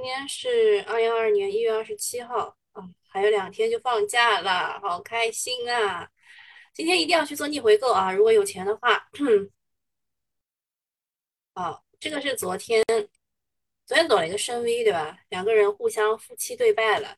[0.00, 6.10] 今天是二零二二年一月二十七号啊，还有两天就放假了，好开心啊！
[6.72, 9.10] 今天一定要去做逆回购啊，如果有钱的话。
[11.54, 12.82] 哦，这个是昨天，
[13.84, 15.18] 昨天走了一个深 V，对吧？
[15.28, 17.14] 两个人互相夫妻对拜了。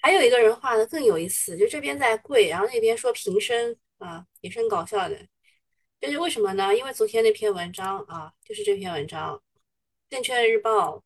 [0.00, 5.28] 还有一个人画的更有意思，就这边在跪，然后那边说平身啊，也是很搞笑的。
[6.00, 6.74] 这是为什么呢？
[6.74, 9.36] 因为昨天那篇文章啊，就是这篇文章，
[10.08, 10.96] 《证券日报》。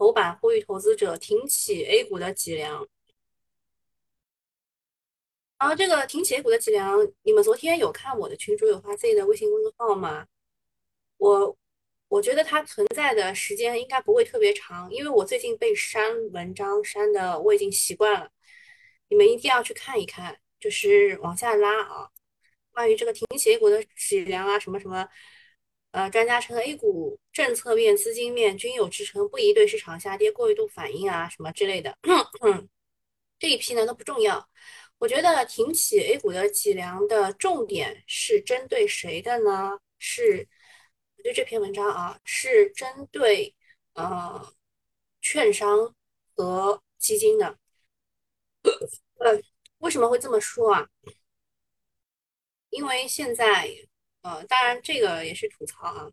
[0.00, 2.88] 头版呼吁投资者挺起 A 股的脊梁。
[5.58, 10.26] 然后这个挺起 A 股的脊梁，你们昨天有看我的群主有发自己的微信公众号吗？
[11.18, 11.54] 我
[12.08, 18.30] 我觉得它存在的时间应该不会特别长，因为我最近被删文章删的我已经习惯了。
[19.08, 22.08] 你们一定要去看一看，就是往下拉啊，
[22.72, 25.06] 关于这个挺起 A 股的脊梁啊，什么什么。
[25.92, 31.96] 呃，专家称 A 股政策面、资金面均有支撑，不宜对市场下跌过度反应啊，什么之类的。
[33.40, 34.48] 这一批呢都不重要。
[34.98, 39.80] 我觉得挺起 A 股的脊梁的重点是针对谁的呢？
[39.98, 40.46] 是，
[41.24, 43.52] 就这篇文章啊，是针对
[43.94, 44.54] 呃
[45.20, 45.92] 券商
[46.36, 47.58] 和基金的。
[49.18, 49.40] 呃，
[49.78, 50.86] 为什么会这么说啊？
[52.68, 53.89] 因为现在。
[54.22, 56.10] 呃，当然这个也是吐槽啊。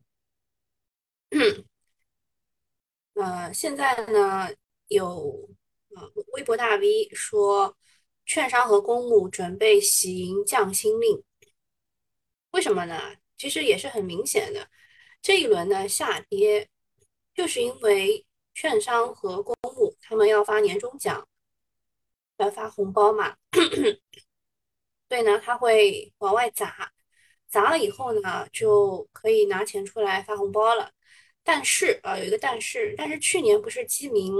[3.13, 4.49] 呃，现在呢
[4.87, 5.49] 有
[5.89, 7.75] 呃微博大 V 说，
[8.25, 11.21] 券商和公募准备喜迎降薪令，
[12.51, 13.15] 为什么呢？
[13.37, 14.69] 其实也是很明显的，
[15.21, 16.69] 这一轮的下跌，
[17.33, 21.27] 就是因为券商和公募他们要发年终奖，
[22.37, 23.35] 要发红包嘛，
[25.09, 26.93] 所以呢，他会往外砸。
[27.47, 30.91] 砸了以后呢，就可以拿钱出来发红包了。
[31.43, 34.33] 但是啊，有一个但是，但是去年不是基民，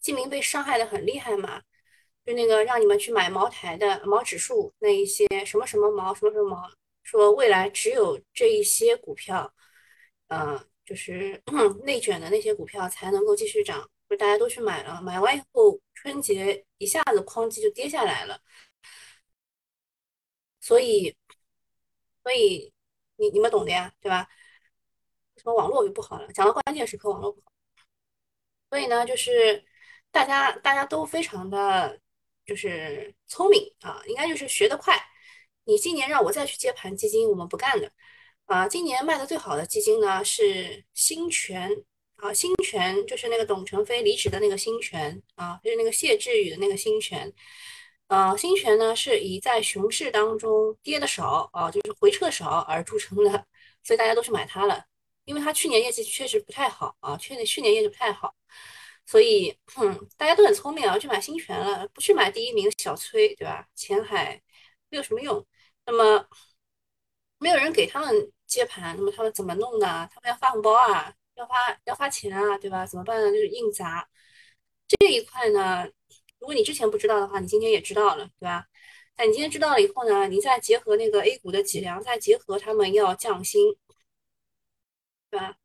[0.00, 1.62] 基民被伤害的很厉害嘛？
[2.26, 6.70] 就那个让你们去买茅台的毛指数那一些什么什么毛什么什么毛，
[7.04, 9.52] 说未来只有这一些股票，
[10.28, 11.40] 呃，就是
[11.84, 18.40] 内卷的那些股票才能够继续涨，就大家都去买了，买完以后春节一下子哐叽就跌下来了，
[20.60, 21.14] 所以。
[22.22, 22.72] 所以
[23.16, 24.28] 你你们懂的呀，对吧？
[25.36, 27.52] 什么网络就不好了，讲到关键时刻网络不好。
[28.70, 29.64] 所以呢，就是
[30.10, 31.98] 大家大家都非常的
[32.44, 34.94] 就是聪明啊，应该就是学得快。
[35.64, 37.90] 你今年让我再去接盘基金，我们不干的
[38.46, 38.68] 啊。
[38.68, 41.70] 今年卖的最好的基金呢是新泉
[42.16, 47.32] 啊，新泉就是那个董承飞离职的那个新泉啊，就是那个谢志宇的那个新泉。
[48.12, 53.46] 呃，新泉呢是以在熊市当中跌的少啊，就是回撤少而著称的，
[53.82, 54.84] 所以大家都去买它了。
[55.24, 58.34] 因为它去年业绩确实不太好啊，去年去年业绩不太好，
[59.06, 63.66] 所以嗯，大家都很聪明啊，去买新泉了，不去买第一名小崔，对吧？
[63.74, 64.38] 前海
[64.90, 65.46] 没有什么用。
[65.86, 66.26] 那么
[67.38, 70.06] 没有人给他们接盘，那么他们怎么弄呢？
[70.12, 72.84] 他们要发红包啊，要发要发钱啊，对吧？
[72.84, 73.30] 怎么办呢？
[73.30, 74.06] 就是硬砸
[74.86, 75.88] 这一块呢。
[76.42, 78.66] 如果你之前不知道的话，你今天也知道了，对吧？
[79.14, 83.76] 但你今天知道了以后呢，你再结合那个 A 股的脊梁，再结合他们要降薪，
[85.30, 85.56] 对吧？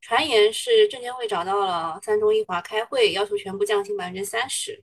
[0.00, 4.82] 传言是证监会找到了三中一华开会，要求全部降薪百分之三十。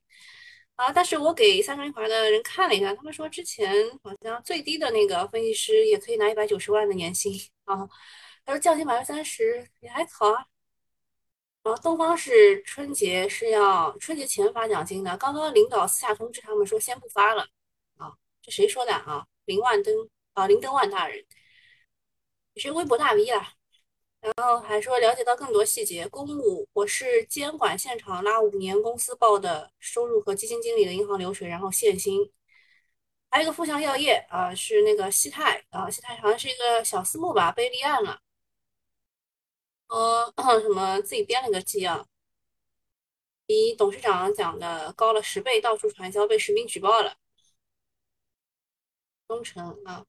[0.76, 3.74] 啊，但是我给三中一华的人看了一下，他们说之前
[4.04, 7.34] 好像最低的那个分析师也可以拿一百九十万的年薪
[7.66, 7.88] 啊。
[8.46, 10.46] 他说降薪百分之三十也还好啊。
[11.70, 17.44] 然后东方是春节是要春节前发奖金的，刚刚领导私下通知他们说先不发了
[17.98, 19.24] 啊，这谁说的啊？
[19.46, 19.94] 林万登
[20.34, 21.24] 啊，林登万大人，
[22.56, 23.54] 也是微博大 V 啦。
[24.20, 32.32] 然后还说了解到更多细节，公募我是监管现场拉五年公司报的收入和基金经理的银行流水，然后现薪。
[33.30, 38.20] 还有一个富祥药业啊，是那个西泰啊，西泰好像是一个小私募吧，被立案了。
[39.90, 42.08] 呃，什么自己编了个纪要，
[43.46, 47.18] 比董事长讲的高了十倍，到处传销被实名举报了。
[49.28, 50.06] 忠诚啊，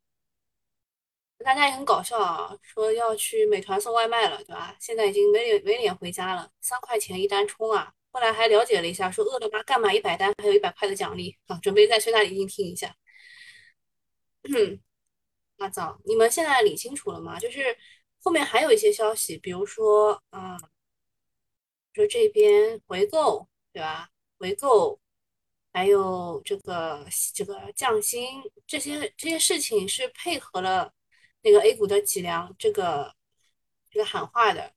[1.38, 4.76] 大家也很搞笑啊，说要去美团送外卖了，对吧？
[4.78, 7.94] 现在已经没脸没脸回家了，三块钱一单冲啊！
[8.12, 12.94] 后来还了解了一下，说饿了么干满一百单还有一百块的奖励啊，准备再去那里硬听一下。
[14.44, 14.80] 嗯
[15.58, 17.38] 阿早，你们现在理清楚了吗？
[17.38, 17.76] 就是。
[18.22, 20.58] 后面还有一些消息，比如说啊，
[21.92, 24.08] 说这边回购，对吧？
[24.38, 25.00] 回购，
[25.72, 30.92] 还有这个这个降薪，这些这些事情是配合了
[31.42, 33.14] 那个 A 股的脊梁这个
[33.90, 34.72] 这个喊话的，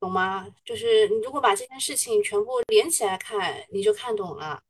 [0.00, 0.48] 懂吗？
[0.64, 4.62] 就是你如果把这件事情全部连起来看，你就看懂了。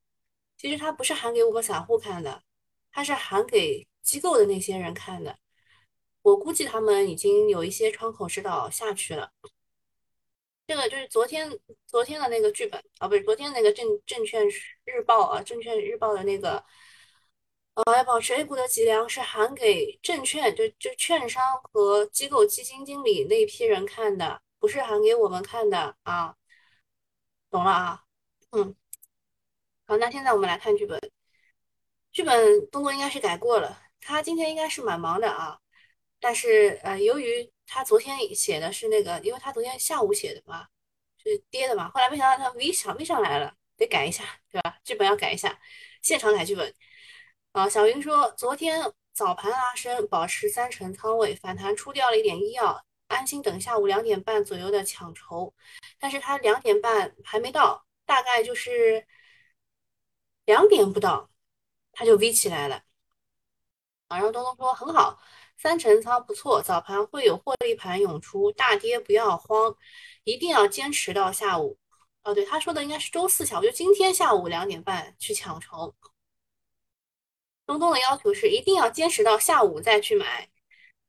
[0.56, 2.42] 其实它不是喊给我们散户看的，
[2.90, 5.38] 它是喊给机构的那些人看的。
[6.26, 9.30] 我估计他们已经有一些窗口指导下去了。
[10.66, 11.56] 这个就是昨天
[11.86, 14.44] 昨天的那个剧本啊，不是昨天那个证证券
[14.84, 16.64] 日报啊，证券日报的那个，
[17.74, 26.34] 呃，要保持 A 股的脊梁是喊给证券就就券商和机构基金经理那一批人看的，不是喊给我们看的啊，
[27.50, 28.04] 懂了啊？
[28.50, 28.74] 嗯，
[29.86, 31.00] 好，那现在我们来看剧本，
[32.10, 35.60] 剧本东东应该是改过了，他今天应该是蛮忙的啊。
[36.26, 40.66] 但是呃，由于他昨天写的是那个，因为他昨天下午写的嘛，
[41.22, 44.76] 是跌的嘛，后来没想到他 V 上 V 上来了，得改一下，对吧？
[44.82, 45.56] 剧本要改一下，
[46.02, 46.74] 现场改剧本。
[47.52, 55.54] 啊，小云说昨天早盘拉升，保持三成仓位，反弹出掉了一点医药，安心等下午两点半左右的抢筹。
[56.00, 59.06] 但是他两点半还没到，大概就是
[60.44, 61.30] 两点不到，
[61.92, 62.82] 他就 V 起来了。
[64.08, 65.20] 啊，然后东东说很好。
[65.58, 69.74] 三成仓不错，早盘会有获利盘涌出，大跌不要慌，
[70.24, 71.78] 一定要坚持到下午。
[72.22, 75.94] 哦，对，他说的应该是周四下午，就今天下午两点半去抢筹。
[77.64, 80.48] 东东的要求是一定要坚持到下午再去买，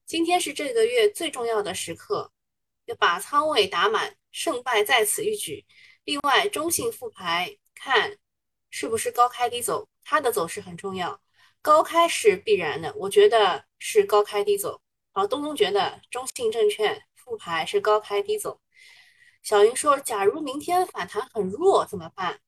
[0.05, 2.31] 今天是这个月最重要的时刻，
[2.85, 5.65] 要把仓位打满，胜败在此一举。
[6.03, 8.17] 另外，中性复牌看
[8.69, 11.19] 是不是高开低走，它的走势很重要。
[11.67, 14.81] 高开是必然的，我觉得是高开低走。
[15.11, 18.61] 好，东东觉得中信证券复牌是高开低走。
[19.43, 22.39] 小云说，假如明天反弹很弱怎么办？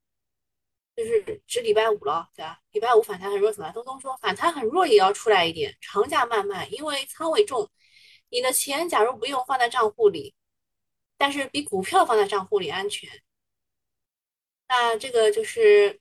[0.95, 2.61] 就是指礼拜五了，对吧？
[2.71, 3.73] 礼拜五反弹很弱怎么办？
[3.73, 7.69] 东东说，反弹很弱也要出来一点，长假慢慢，因为仓位重，
[8.29, 10.33] 你的钱假如不用放在账户里，
[11.17, 13.09] 但是比股票放在账户里安全。
[14.69, 15.99] 那这个就是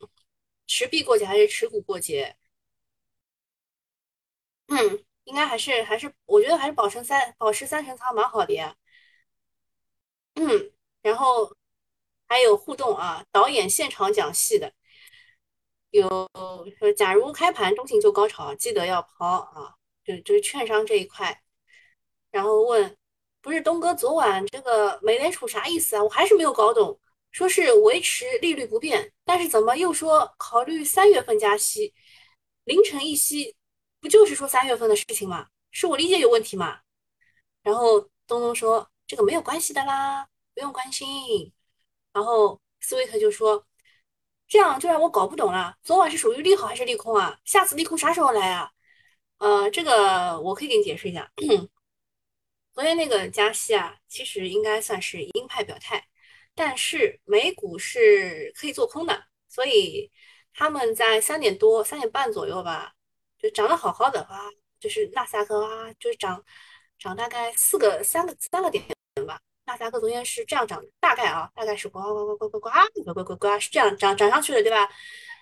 [0.68, 2.36] 持币过节还是持股过节？
[4.68, 8.76] 嗯，应该还是还是，我觉得还是保持三保持三成仓蛮好的呀。
[10.34, 10.72] 嗯，
[11.02, 11.52] 然后
[12.26, 14.72] 还有互动啊，导演现场讲戏的，
[15.90, 16.08] 有
[16.78, 19.74] 说假如开盘中性就高潮，记得要抛啊，
[20.04, 21.42] 就就是券商这一块。
[22.30, 22.96] 然后问，
[23.40, 26.04] 不是东哥昨晚这个美联储啥意思啊？
[26.04, 27.00] 我还是没有搞懂，
[27.32, 31.94] 说是维持利率不变，但是怎么又说考虑三月份加息，
[32.64, 33.56] 凌晨一息？
[34.00, 35.48] 不就是说三月份的事情吗？
[35.70, 36.80] 是我理解有问题吗？
[37.62, 41.52] 然后东东说这个没有关系的啦，不用关心。
[42.12, 43.66] 然后 Sweet 就说
[44.46, 47.38] 这样就让我搞不懂了，昨晚是属于利好还是利空啊？
[47.44, 48.70] 下次利空啥时候来啊？
[49.38, 51.30] 呃，这个我可以给你解释一下。
[52.72, 56.08] 昨天那个加息啊，其实应该算是鹰派表态，
[56.54, 60.10] 但是美股是可以做空的，所以
[60.54, 62.94] 他们在三点多、三点半左右吧。
[63.38, 64.40] 就涨得好好的啊，
[64.80, 66.44] 就是纳斯达克啊，就是涨
[66.98, 68.84] 涨大概四个三个三个点
[69.26, 69.40] 吧。
[69.64, 72.70] 纳斯达克昨天是这样涨，大概啊，大概是呱呱呱呱呱呱
[73.04, 74.88] 呱呱呱呱是这样涨涨上去的，对吧？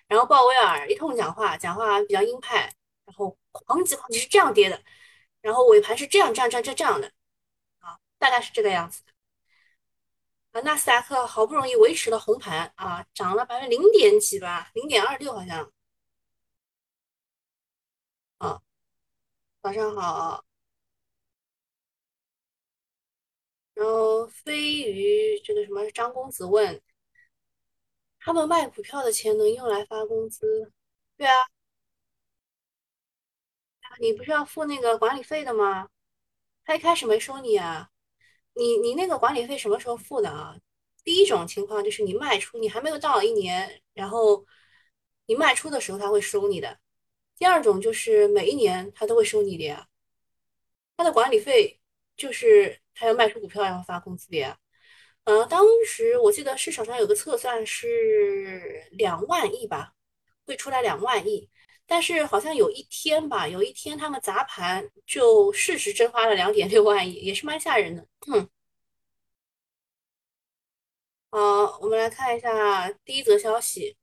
[0.09, 2.73] 然后鲍威尔一通讲话，讲话比较鹰派，
[3.05, 4.83] 然后狂急狂急是这样跌的，
[5.41, 7.11] 然后尾盘是这样这样这样这样的
[7.81, 9.13] 啊，大概是这个样子的。
[10.53, 15.71] 啊，纳斯达克好不容易维持了红盘啊，涨了百分之零点几吧，零点二六好像。
[18.39, 18.61] 啊，
[19.67, 20.45] 早上好。
[23.75, 26.81] 然后飞鱼这个什么张公子问，
[28.21, 30.73] 他们卖股票的钱能用来发工资？
[31.17, 31.35] 对啊，
[34.01, 35.89] 你不是要付那个管理费的吗？
[36.65, 37.91] 他一开始没收你啊？
[38.55, 40.57] 你你那个管理费什么时候付的啊？
[41.05, 44.47] 第一种情况就是你卖出，你还没有到一年，然后
[45.27, 46.79] 你卖出的时候他会收你的。
[47.37, 49.89] 第二种就是每一年他都会收你的呀，
[50.97, 51.81] 他的管理费
[52.17, 54.59] 就是他要卖出股票要发工资的呀。
[55.25, 59.93] 呃，当时我记得市场上有个测算是两万亿吧，
[60.47, 61.51] 会出来两万亿，
[61.85, 68.07] 但是好像有一天吧，有一天他们砸盘就市值蒸发了两点六万亿，也是蛮吓人的。
[71.31, 73.97] 好，我们来看一下第一则消息，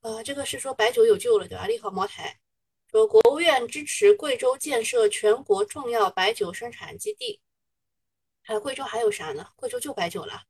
[0.00, 1.66] 啊，这个是说白酒有救了，对吧？
[1.66, 2.41] 利好茅台。
[2.92, 7.40] 说国务院支持贵州建设全国重要白酒生产基地。
[8.42, 9.48] 还有贵州还有啥呢？
[9.56, 10.42] 贵州就白酒了。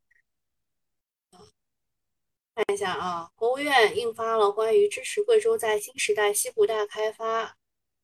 [2.52, 7.56] 看一下啊，国务院印发了关于支持贵州在新时代西部大开发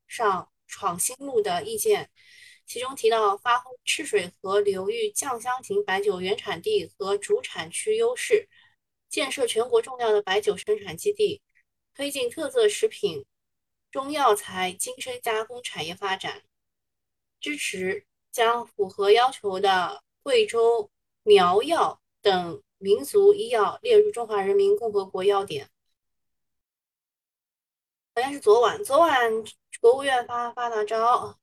[0.07, 2.09] 上闯新路的意见，
[2.65, 8.49] 其中提到发挥赤水河流域酱香型白酒原产地和主产区优势，
[9.09, 11.43] 建设全国重要的白酒生产基地，
[11.93, 13.27] 推进特色食品、
[13.91, 16.43] 中药材精深加工产业发展，
[17.41, 20.91] 支持将符合要求的贵州
[21.23, 25.71] 苗药等民族医药列入中华人民共和国药典。
[28.15, 29.33] 好像是昨晚，昨晚
[29.81, 31.39] 国务院发发大招，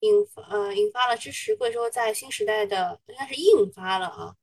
[0.00, 4.36] 引呃引发了支持贵州在新时代的，应该是印发了啊，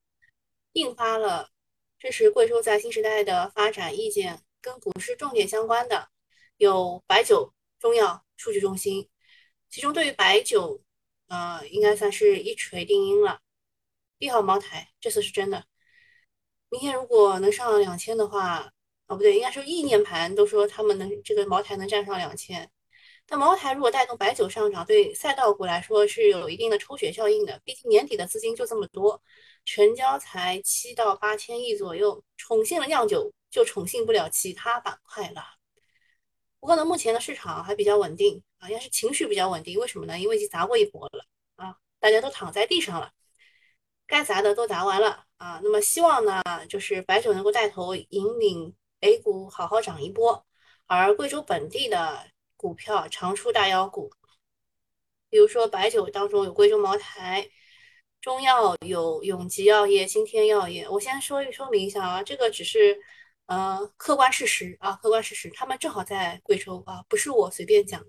[0.74, 1.52] 印发了
[2.00, 6.10] 支持贵州在新时代的发展意见，跟股市重点相关的
[6.60, 9.10] 有白酒、中药、数据中心，
[9.68, 10.80] 其中对于白酒，
[11.28, 13.42] 呃，应该算是一锤定音了，
[14.20, 15.66] 利好茅台，这次是真的，
[16.70, 18.72] 明天如果能上两千的话。
[19.08, 22.70] 哦，不对，应该说意念盘都说他们能这个茅台能站上两千，
[23.26, 27.60] 但茅台如果带动白酒上涨，对赛道股来说是有一定的抽血效应的。
[27.64, 29.20] 毕竟年底的资金就这么多，
[29.66, 35.59] 成交才七到八千亿左右，宠幸了酿酒，就宠幸不了其他板块了。
[36.60, 39.80] 不过呢，目前的市场还比较稳定啊，也是情绪比较稳定。
[39.80, 40.20] 为什么呢？
[40.20, 41.26] 因为已经砸过一波了
[41.56, 43.12] 啊，大家都躺在地上了，
[44.08, 45.60] 该砸的都砸完了啊。
[45.64, 48.76] 那么希望呢，就是白酒能够带头引领。
[49.02, 50.46] A 股好好涨一波，
[50.86, 54.12] 而贵州本地的股票常出大妖股，
[55.30, 57.50] 比如说白酒当中有贵州茅台，
[58.20, 60.86] 中药有永吉药业、新天药业。
[60.90, 63.00] 我先说一说明一下啊，这个只是
[63.50, 68.02] 呃客观事实啊，客观事实，他们正好在贵州啊，不是我随便讲。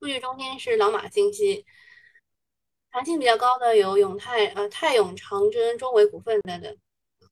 [0.00, 1.64] 数据中心是朗玛信息，
[2.90, 6.76] 弹性比较高的有永泰、呃泰永、长征、中维股份等等。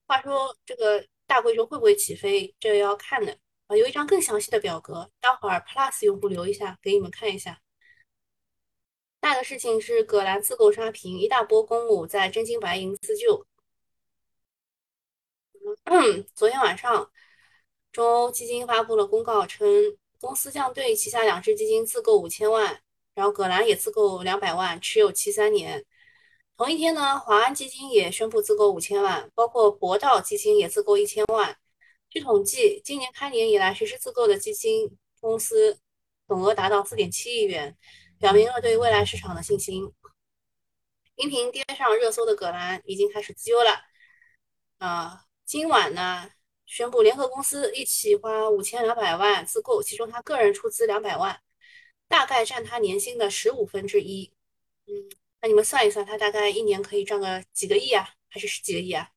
[0.07, 1.05] 话说这个。
[1.29, 2.55] 大贵州会不会起飞？
[2.59, 3.77] 这要看的啊！
[3.77, 7.61] 有一张更详细的表格，待会儿 Plus 用户留一下，给你们看一下。
[9.21, 13.47] 大的事情是葛兰自购刷屏，一大波公募在真金白银自救。
[16.35, 17.11] 昨天晚上，
[17.93, 19.67] 中欧基金发布了公告，称
[20.21, 22.81] 公司将对旗下两只基金自购五千万，
[23.15, 25.85] 然后葛兰也自购两百万，持有期三年。
[26.57, 31.57] 同一天呢，华安基金也宣布自购五千万，包括博道基金也自购一千万。
[32.09, 35.79] 据统计，今年开年以来实施自购的基金公司
[36.27, 37.77] 总额达到四点七亿元，
[38.19, 39.93] 表明了对未来市场的信心。
[41.17, 43.81] 频频跌上热搜的葛兰已经开始自救了。
[44.79, 46.31] 啊，今晚呢
[46.67, 51.41] 宣布联合公司一起花五千两百万自购，其中他个人出资两百万，
[52.07, 54.31] 大概占他年薪的十五分之一。
[54.87, 54.93] 嗯。
[55.41, 59.09] 那你们算一算，他大概一年可以赚个几个亿啊，还是十几个亿啊？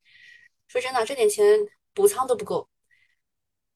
[0.68, 1.44] 说真的，这点钱
[1.92, 2.66] 补仓都不够，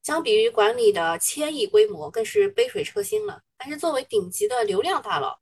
[0.01, 3.43] 相比于管理的千亿规模，更是杯水车薪了。
[3.55, 5.39] 但是作为顶级的流量大佬，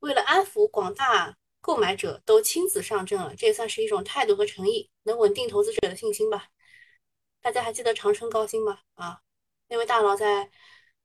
[0.00, 6.48] 为了安抚广大购买者，都亲自上阵了，这也算是一种态度和诚意，能稳定投资者的信心吧？
[7.40, 8.80] 大家还记得长春高新吗？
[8.96, 9.22] 啊，
[9.68, 10.50] 那位大佬在。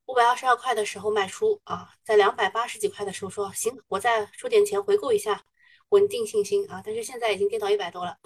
[0.09, 5.43] 五百二十二块的时候卖出啊，在两百八十几块的时候说行，我再出点钱回购一下，
[5.89, 6.81] 稳定信心啊。
[6.85, 8.17] 但是现在已经跌到一百多了，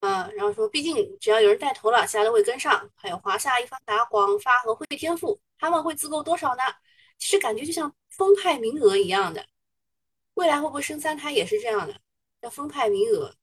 [0.00, 2.90] 嗯， 然后说毕竟只要有人带头了，其他都会跟上。
[2.96, 6.62] 还有华夏、易方达、广发和汇添富，他们会自购多少呢？
[7.18, 9.46] 其实感觉就像分派名额一样的，
[10.36, 11.98] 未来会不会生三胎也是这样的，
[12.42, 13.34] 要分派名额。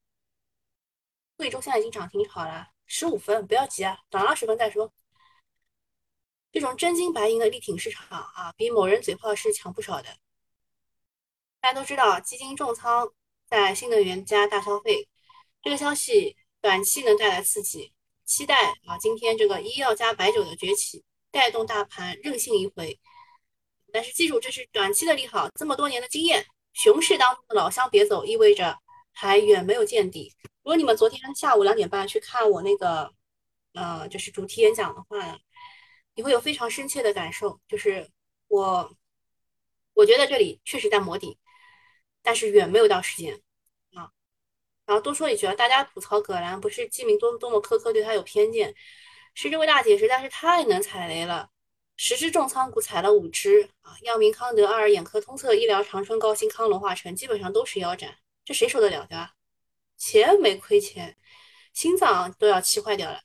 [1.36, 4.94] 贵州现在已经涨停好了，十五分，不要急啊，涨二十分再说。
[6.52, 10.18] 这种真金白银的力挺市场啊，比某人嘴炮是强不少的。
[11.60, 13.12] 大家都知道，基金重仓
[13.48, 15.10] 在新能源加大消费，
[15.64, 17.92] 这个消息短期能带来刺激，
[18.24, 23.00] 期待啊，今天这个医药加白酒的崛起，带动大盘任性一回。
[23.92, 28.78] 但是记住，这是短期的利好，这么多年的经验，熊市当中的老乡别走，意味着
[29.12, 30.34] 还远没有见底。
[30.64, 33.14] 如果你们昨天下午两点半去看我那个，
[33.74, 35.40] 呃，就是主题演讲的话。
[36.16, 38.08] 你会有非常深切的感受，就是
[38.48, 38.96] 我，
[39.96, 41.40] 我觉得这里确实在磨底，
[42.22, 43.42] 但是远没有到时间
[43.96, 44.12] 啊。
[44.86, 48.76] 然后多说一句啊，大家吐槽葛兰不是基民多多么苛刻，对他有偏见，
[49.34, 51.50] 是这位大姐实在是太能踩雷了，
[51.96, 59.34] 十只重仓股踩了五只啊，药明康德、爱尔眼科、通策医疗、长春高新、康龙化成基本上都是腰斩，这谁受得了对吧？
[59.98, 61.16] 钱没亏钱，
[61.74, 63.22] 心脏都要气坏掉了。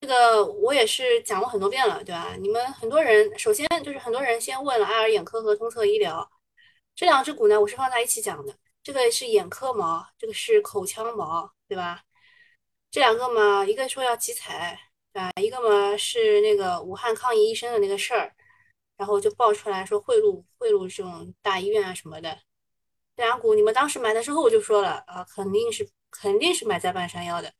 [0.00, 2.34] 这个我也是讲过很多遍了，对吧？
[2.38, 6.28] 你们很多人首先就是很多人先问了爱尔眼科和通策医疗
[6.94, 8.56] 这两只股呢，我是放在一起讲的。
[8.82, 12.02] 这个是眼科毛，这个是口腔毛，对吧？
[12.90, 14.78] 这两个嘛，一个说要集采，
[15.12, 15.30] 对吧？
[15.40, 18.34] 一个嘛是那个武汉抗疫医生的那个事儿，
[18.96, 22.38] 然后就爆出来说贿赂贿赂这种大医院啊什么的。
[23.16, 27.52] 这两股你们当时买的时候我就说了啊，肯定是肯定是买在半山腰的。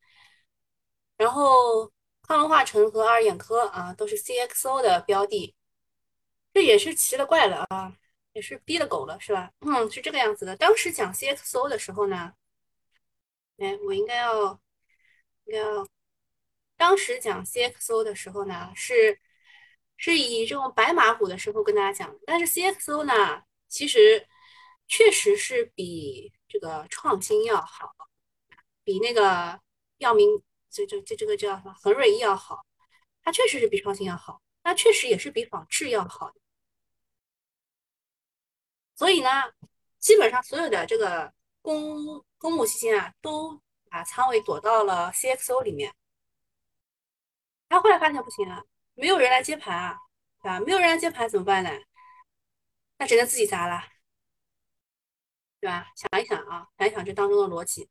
[1.16, 1.90] 然后
[2.23, 5.54] 康龙化成和爱尔眼科啊都是 CXO 的标的，
[6.54, 7.94] 这也是奇了怪了啊，
[8.32, 9.52] 也是逼了狗了是吧？
[9.61, 10.56] 嗯，是这个样子的。
[10.56, 12.32] 当时讲 CXO 的时候呢，
[13.59, 14.59] 哎，我应该要
[15.44, 15.87] 应该要，
[16.82, 19.20] 当时讲 CXO 的时候呢是。
[20.04, 24.26] 是以这种白马股的时候跟大家讲，但是 CXO 呢，其实
[24.88, 27.92] 确实是比这个创新要好，
[28.82, 29.60] 比那个
[29.98, 32.66] 药明这这这这个叫什么恒瑞医药好，
[33.22, 36.32] 它确实是比创新要好，那确实也是比仿制要好。
[38.96, 39.28] 所以呢，
[40.00, 45.94] 基本上所有的这个公公募基金啊，都把仓位躲到了 CXO 里面。
[47.72, 48.62] 他后来发现不行啊。
[48.94, 49.98] 没有人来接盘啊，
[50.42, 50.60] 对吧？
[50.60, 51.70] 没有人来接盘怎么办呢？
[52.98, 53.82] 那只能自己砸了，
[55.58, 55.86] 对吧？
[55.96, 57.88] 想一想啊，想一想这当中的逻辑。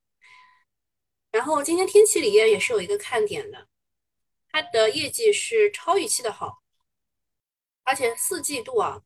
[1.32, 3.68] 然后今天天齐锂业也是有一个看点的，
[4.52, 6.62] 它的业绩是超预期的好，
[7.84, 9.02] 而且四季度啊，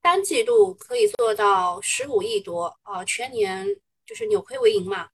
[0.00, 3.64] 单季度可以做到十五亿多啊，全年
[4.04, 5.08] 就是扭亏为盈嘛，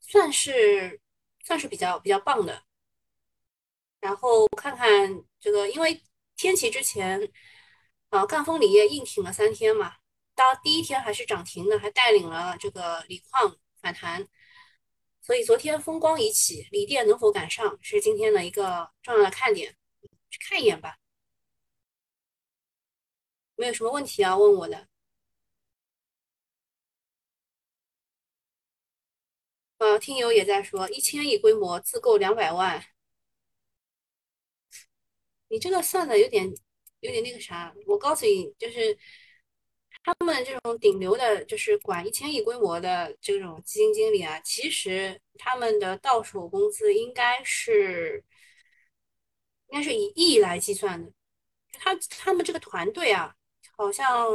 [0.00, 0.98] 算是
[1.44, 2.64] 算是比较比较棒的。
[4.02, 6.02] 然后看看这个，因为
[6.36, 7.32] 天齐之前，
[8.10, 9.94] 啊，赣锋锂业硬挺了三天嘛，
[10.34, 14.28] 到第一天还是涨停的，还带领了这个锂矿反弹，
[15.20, 19.76] 所以昨天风光已起，锂电能否赶上是今天的一个重要的看点，
[20.30, 20.98] 去看一眼吧。
[23.54, 24.88] 没有什么问题要问我的。
[29.78, 32.91] 呃，听友也在说，一千亿规模自购两百万。
[35.52, 36.50] 你这个算的有点
[37.00, 38.98] 有点那个啥，我告诉你，就是
[40.02, 48.24] 他们这种顶流的，就是管一千亿规模的这种基金经理啊，其实他们的到手工资应该是
[49.68, 51.12] 应该是以亿来计算的。
[51.72, 53.34] 他他们这个团队啊，
[53.76, 54.26] 好像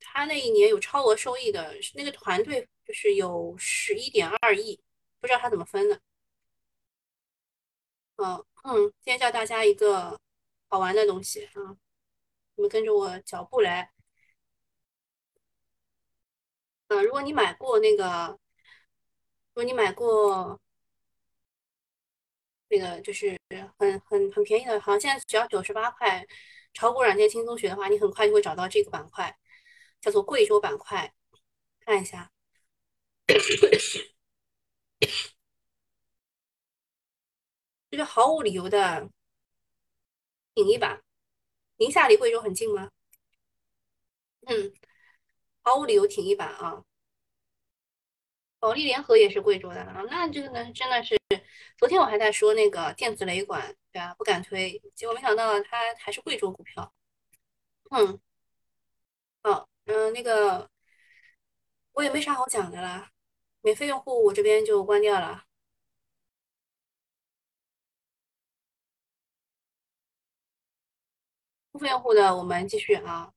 [0.00, 4.80] 他那一年有超额收益的那个团队，就是有十一点二亿，
[5.20, 6.00] 不知道他怎么分的。
[8.16, 10.18] 嗯嗯，今天教大家一个。
[10.68, 11.76] 好玩的东西啊！
[12.56, 13.92] 你们跟着我脚步来。
[16.88, 18.38] 嗯，如果你买过那个，
[19.52, 20.60] 如果你买过
[22.68, 23.38] 那个，就是
[23.78, 26.26] 很很很便宜的，好像现在只要九十八块，
[26.74, 29.38] 炒股软件轻松学的话，你很快就会找到这个板块，
[30.00, 31.12] 叫做贵州板块。
[31.80, 32.32] 看一下，
[37.90, 39.08] 这 个毫无理由的。
[40.56, 41.02] 挺一把，
[41.76, 42.90] 宁夏离贵州很近吗？
[44.46, 44.72] 嗯，
[45.60, 46.82] 毫无理由挺一把啊！
[48.58, 51.14] 保利联合也是贵州的啊，那这个呢，真的是，
[51.76, 54.14] 昨天我还在说那个电子雷管，对吧？
[54.14, 56.90] 不敢推，结果没想到它还是贵州股票。
[57.90, 58.18] 嗯，
[59.42, 60.70] 好，嗯，那个
[61.92, 63.10] 我也没啥好讲的啦，
[63.60, 65.44] 免费用户我这边就关掉了。
[71.76, 73.30] 付费用户的，我们继续啊，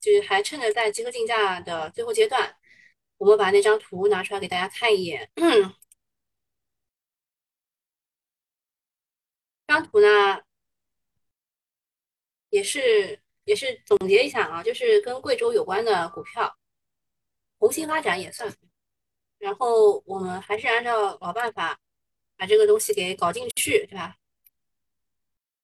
[0.00, 2.56] 就是还趁着在集合竞价的最后阶段，
[3.18, 5.30] 我们把那张图拿出来给大家看一眼。
[5.36, 5.42] 这
[9.68, 10.42] 张图呢，
[12.50, 16.56] 也是也是总结一下啊，就是跟贵州有关的股票，
[17.58, 18.52] 红星发展也算。
[19.38, 21.78] 然后我们还是按照老办法，
[22.36, 24.16] 把这个东西给搞进去，对吧？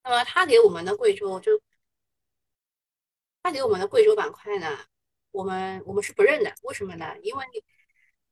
[0.04, 1.60] 那么他给我们的贵州就。
[3.42, 4.86] 他给我们的贵州板块呢，
[5.30, 7.16] 我们我们是不认的，为什么呢？
[7.22, 7.44] 因为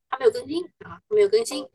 [0.09, 1.69] 他没有更新啊，没有更新。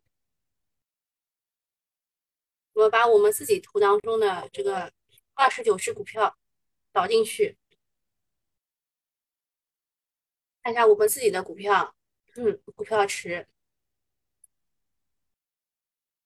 [2.73, 4.91] 我们把我们自己图当中的这个
[5.35, 6.37] 二十九只股票
[6.91, 7.57] 导进去，
[10.61, 11.95] 看一下我们自己的股票，
[12.35, 13.47] 嗯，股票池，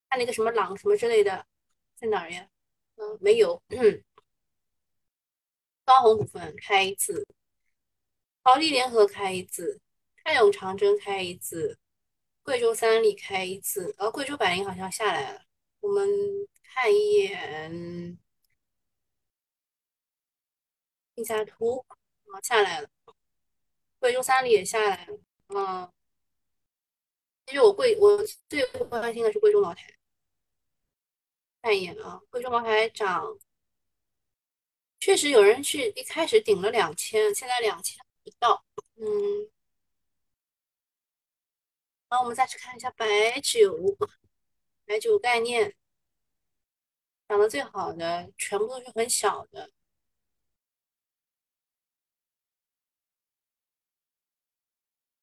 [0.09, 1.45] 看那个什么朗什么之类的，
[1.95, 2.49] 在哪儿呀？
[2.95, 3.61] 嗯，没有。
[5.87, 7.25] 高鸿股份开一次，
[8.41, 9.79] 保利联合开一次，
[10.21, 11.79] 泰永长征开一次，
[12.43, 15.45] 贵州三利开一次，呃，贵州百灵好像下来了，
[15.79, 16.05] 我们
[16.61, 18.17] 看一眼
[21.15, 22.89] 一下图，啊，下来了，
[23.97, 25.17] 贵州三利也下来了，
[25.55, 25.89] 嗯，
[27.45, 29.97] 其实我贵我最关心的是贵州茅台，
[31.61, 33.39] 看一眼啊，贵州茅台涨。
[35.07, 38.65] 确实有人去一开始顶了两千，现在两千不到。
[38.97, 39.49] 嗯，
[42.09, 43.73] 然后我们再去看一下白酒，
[44.85, 45.73] 白酒概念
[47.29, 49.71] 涨得最好的，全部都是很小的，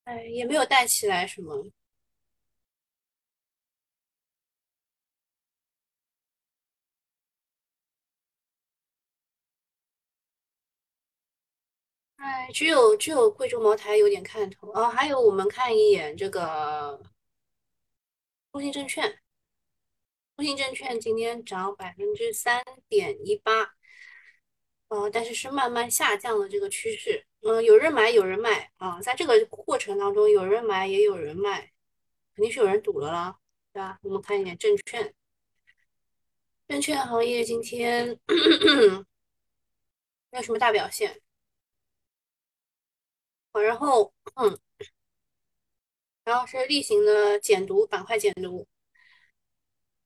[0.04, 1.70] 哎，也没有带起来什么。
[12.24, 14.70] 哎，只有只有贵州茅台有点看头。
[14.70, 16.98] 啊，还有我们看一眼这个
[18.50, 19.20] 中信证券，
[20.36, 23.74] 中信证券今天涨百分之三点一八，
[24.88, 28.70] 呃，但是是慢慢下降的这个趋势，嗯、有人买有人卖。
[28.78, 31.72] 啊，在这个过程当中，有人买也有人卖，
[32.34, 33.38] 肯定是有人赌了啦，
[33.74, 33.98] 对吧？
[34.02, 35.14] 我们看一眼证券，
[36.68, 38.18] 证券行业今天
[40.32, 41.20] 没有什么大表现，
[43.62, 44.58] 然后嗯。
[46.24, 48.66] 然后是例行的减读板块减读，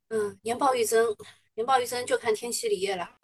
[0.08, 1.16] 嗯，年报预增，
[1.54, 3.18] 年报预增就看天齐锂业了，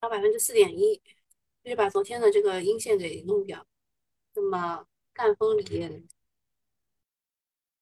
[0.00, 0.96] 涨百分之四点一，
[1.62, 3.66] 就是把昨天的这个阴线给弄掉。
[4.34, 6.02] 那么赣锋锂业，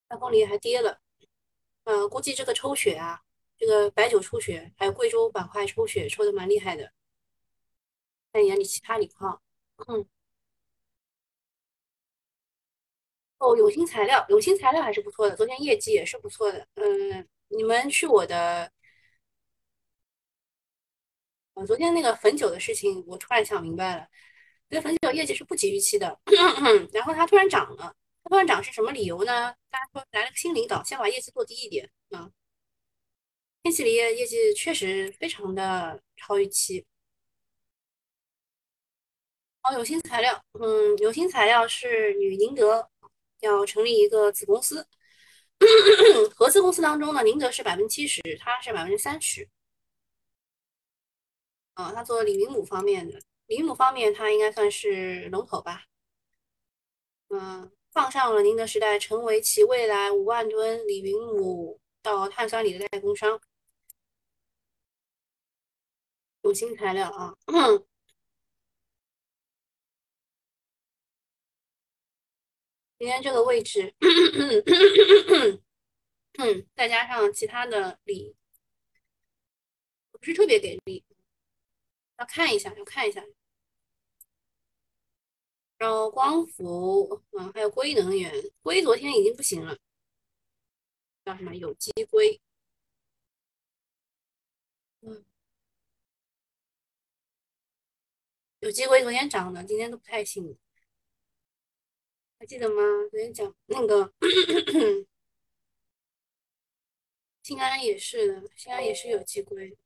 [0.09, 1.01] 赣锋锂业还跌了，
[1.85, 3.23] 呃，估计这个抽血啊，
[3.59, 6.93] 这个白酒抽血，还有贵州板块抽血抽的蛮厉害的。
[8.33, 9.41] 看眼里其他锂矿，
[9.89, 10.07] 嗯，
[13.39, 16.67] 哦，永兴材料，永兴材料还是不错的，昨天业绩也是不错的。
[16.75, 18.71] 嗯，你们去我的，
[21.55, 24.09] 呃，昨天那个汾酒的事情，我突然想明白了，
[24.69, 26.19] 这汾酒业绩是不及预期的，
[26.93, 27.95] 然后它突然涨了，
[28.25, 29.55] 突然涨是什么理由呢？
[29.71, 32.31] 大家说来了个新领导，先把业绩做低一点啊。
[33.69, 36.87] 天齐锂业业绩确实非常的超预期。
[39.63, 42.89] 哦，有新材料，嗯，有新材料是与宁德
[43.41, 44.89] 要成立一个子公司，
[46.35, 49.47] 合资公司当中呢，宁德是百分之七十，它是百分之三十。
[51.75, 55.85] 啊，它做锂云母方面的，锂云母方面它应该算是龙头吧。
[57.29, 63.39] 嗯，放上了宁德时代，成为其未来五万吨锂云母到碳酸锂的代工商。
[66.49, 67.37] 永兴材料啊。
[72.99, 73.95] 今天这个位置，
[76.39, 78.35] 嗯，再加上其他的力，
[80.11, 81.05] 不是特别给力，
[82.17, 83.23] 要看一下，要看一下。
[85.77, 88.33] 然后光伏，嗯，还有硅能源，
[88.63, 89.79] 硅昨天已经不行了，
[91.27, 92.41] 叫什么有机硅，
[95.03, 95.25] 嗯，
[98.61, 100.57] 有机硅昨天涨的，今天都不太行。
[102.39, 102.83] 还记得吗？
[103.11, 104.13] 昨天讲那个
[107.43, 109.77] 新安也是的，新安也是有机硅，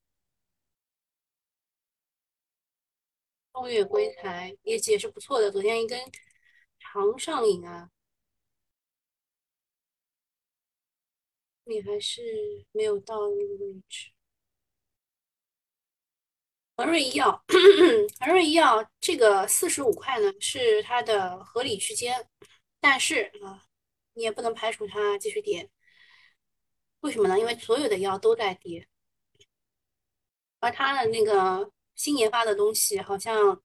[3.52, 6.00] 东岳硅材业绩也是不错的，昨天一根
[6.78, 7.90] 长上影啊，
[11.64, 14.12] 你还是没有到那个位置。
[16.76, 17.44] 恒瑞医药，
[18.20, 22.26] 恒瑞医药这个四十五块呢是它的合理区间，
[22.80, 23.62] 但是啊，
[24.14, 25.70] 你也不能排除它继续跌。
[27.00, 27.38] 为什么呢？
[27.38, 28.88] 因为所有的药都在跌，
[30.60, 33.62] 而它的那个新研发的东西好像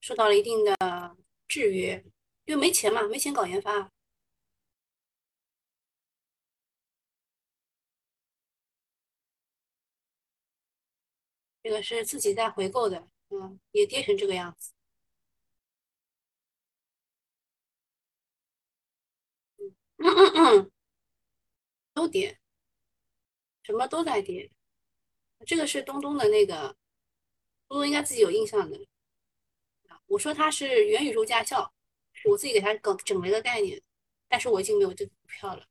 [0.00, 2.04] 受到了一定的制约，
[2.46, 3.90] 因为没钱嘛，没钱搞研发。
[11.62, 14.72] 这个是自己在回购的，嗯，也跌成这个样子，
[19.98, 20.70] 嗯嗯嗯，
[21.92, 22.38] 都跌，
[23.62, 24.50] 什么都在跌。
[25.46, 26.76] 这个是东东的那个，
[27.68, 28.78] 东东应该自己有印象的。
[30.06, 31.72] 我说它是元宇宙驾校，
[32.24, 33.80] 我自己给它搞整了一个概念，
[34.28, 35.66] 但是我已经没有这个股票了。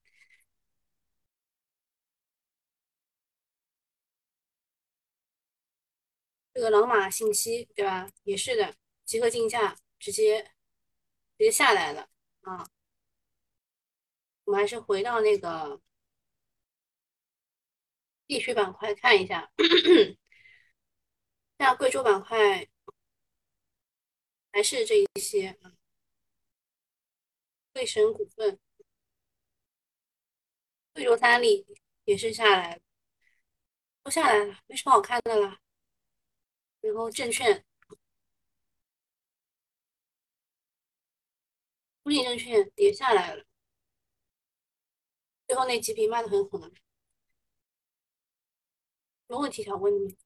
[6.59, 8.11] 这个朗玛信息对吧？
[8.23, 10.43] 也是的，集合竞价直接
[11.37, 12.09] 直接下来了
[12.41, 12.67] 啊。
[14.43, 15.79] 我们还是回到那个
[18.27, 19.49] 地区板块看一下，
[21.57, 22.67] 像贵州板块
[24.51, 25.71] 还是这一些啊，
[27.71, 28.59] 贵省股份、
[30.91, 31.65] 贵州三锂
[32.03, 32.81] 也是下来
[34.03, 35.57] 都下来了，没什么好看的了。
[36.81, 37.63] 然后证券，
[42.03, 43.45] 中信证券跌下来了，
[45.47, 46.61] 最后那几笔卖的很狠。
[49.27, 50.17] 什么问题想问你？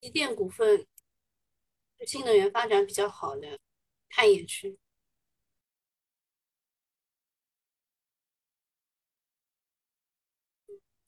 [0.00, 0.86] 机电股份
[1.98, 3.58] 是新能源发展比较好的，
[4.08, 4.78] 看一眼去。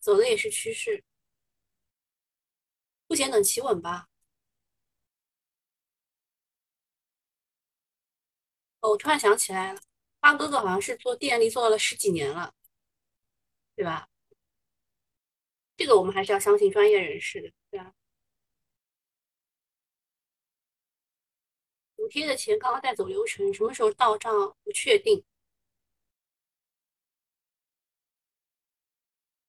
[0.04, 1.02] 走的也是趋势，
[3.06, 4.06] 目前等企稳吧。
[8.80, 9.80] 哦，我突然想起来了，
[10.20, 12.52] 花哥哥好像是做电力做了十几年了，
[13.74, 14.08] 对吧？
[15.76, 17.94] 这个我们还是要相信专业人士的，对吧？
[21.96, 25.24] 补贴的钱刚刚在走流程，什么时候到账不确定。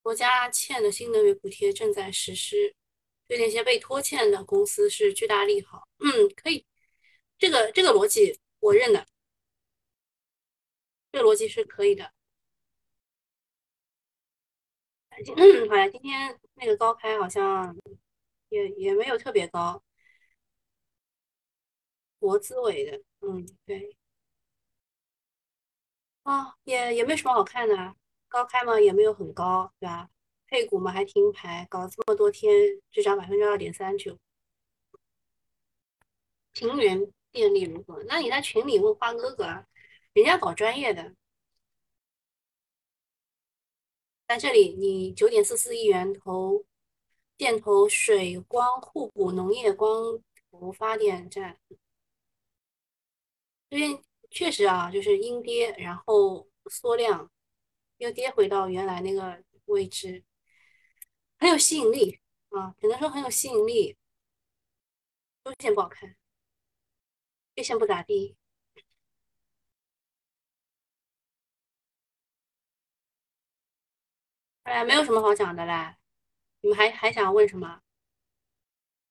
[0.06, 2.76] 国家欠的新能源补贴正在实施，
[3.28, 5.88] 对那些被拖欠的公司是巨大利好。
[5.98, 6.64] 嗯，可以，
[7.40, 9.08] 这个这个逻辑我认的，
[11.12, 12.14] 这个逻辑是可以的。
[15.10, 17.76] 嗯，好像，今天那个高开好像
[18.50, 19.84] 也也没有特别高，
[22.20, 23.98] 国资委的，嗯，对，
[26.24, 27.96] 啊，也也没什么好看的。
[28.36, 30.10] 高开嘛也没有很高，对吧？
[30.48, 32.54] 配股嘛还停牌，搞这么多天
[32.92, 34.18] 只涨百分之二点三九。
[36.52, 37.00] 平原
[37.32, 38.04] 电力如何？
[38.04, 39.66] 那你在群里问花哥哥啊，
[40.12, 41.16] 人家搞专业的。
[44.28, 46.66] 在这里，你九点四四亿元投
[47.38, 50.20] 电投水光互补农业光
[50.52, 51.58] 伏发电站，
[53.70, 57.32] 因为确实啊，就是阴跌，然后缩量。
[57.98, 60.24] 又跌回到原来那个位置，
[61.38, 63.98] 很有吸引力啊，只能说很有吸引力。
[65.44, 66.16] 周线不好看，
[67.56, 68.36] 月线不咋地。
[74.64, 75.96] 哎，没有什么好讲的嘞。
[76.62, 77.82] 你们还还想问什么？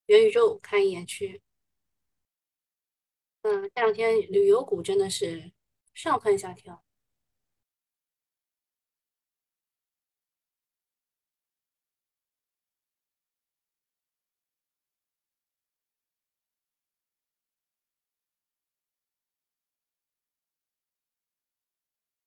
[0.06, 1.40] 元宇宙看一眼去。
[3.42, 5.52] 嗯，这两天旅游股真的是
[5.94, 6.83] 上蹿下跳。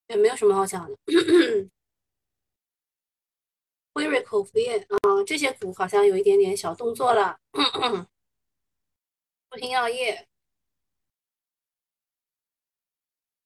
[0.07, 0.97] 也没有什么好讲的。
[3.93, 7.39] 辉瑞口服液啊，这些股好像有一点点小动作了。
[9.49, 10.27] 复星药业，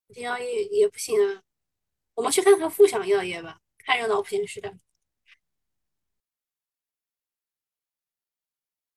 [0.08, 1.42] 复星药业也不行啊。
[2.16, 4.70] 我们去看看富祥药业吧，看热闹不嫌事大。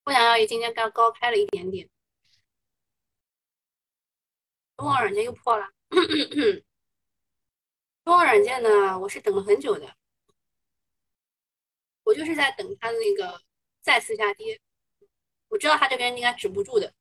[0.04, 1.88] 富祥药业今天刚高开了一点点。
[4.76, 5.70] 中网软件又破了。
[8.04, 9.96] 中网软件呢，我是等了很久的，
[12.02, 13.42] 我就是在等它的那个
[13.80, 14.60] 再次下跌。
[15.48, 16.92] 我知道它这边应该止不住的。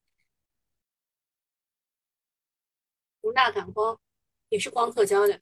[3.22, 4.00] 宏大感光
[4.50, 5.42] 也是光刻胶的，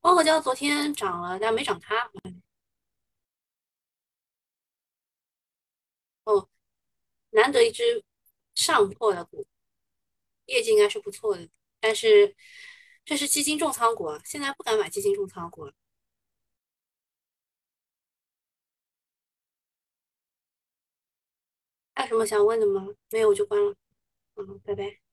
[0.00, 2.10] 光刻胶昨天涨了，但没涨它。
[6.24, 6.48] 哦，
[7.30, 8.02] 难得一只
[8.54, 9.46] 上破的股，
[10.46, 11.48] 业绩应该是不错的，
[11.80, 12.34] 但是。
[13.04, 15.72] 这是基金重仓股，现在不敢买基金重仓股了。
[21.94, 22.88] 还有什么想问的吗？
[23.10, 23.74] 没有我就关了。
[24.36, 25.03] 嗯，拜拜。